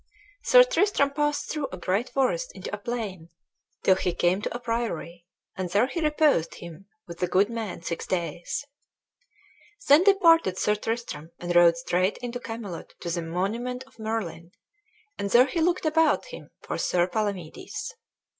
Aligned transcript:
Sir 0.41 0.63
Tristram 0.63 1.11
passed 1.11 1.51
through 1.51 1.67
a 1.71 1.77
great 1.77 2.09
forest 2.09 2.51
into 2.55 2.73
a 2.73 2.79
plain, 2.79 3.29
till 3.83 3.93
he 3.93 4.15
came 4.15 4.41
to 4.41 4.55
a 4.55 4.57
priory, 4.59 5.27
and 5.55 5.69
there 5.69 5.85
he 5.85 6.01
reposed 6.01 6.55
him 6.55 6.87
with 7.05 7.21
a 7.21 7.27
good 7.27 7.51
man 7.51 7.83
six 7.83 8.07
days. 8.07 8.65
Then 9.87 10.03
departed 10.03 10.57
Sir 10.57 10.73
Tristram, 10.73 11.29
and 11.37 11.55
rode 11.55 11.77
straight 11.77 12.17
into 12.17 12.39
Camelot 12.39 12.95
to 13.01 13.11
the 13.11 13.21
monument 13.21 13.83
of 13.83 13.99
Merlin, 13.99 14.53
and 15.19 15.29
there 15.29 15.45
he 15.45 15.61
looked 15.61 15.85
about 15.85 16.25
him 16.25 16.49
for 16.63 16.79
Sir 16.79 17.05
Palamedes. 17.05 17.93